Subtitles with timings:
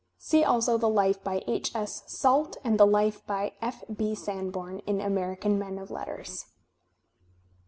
[0.17, 1.75] See also the Life by H.
[1.75, 2.01] S.
[2.07, 3.83] Salt, and the Life by F.
[3.95, 4.15] B.
[4.15, 6.47] Sanborn in American Men of Letters.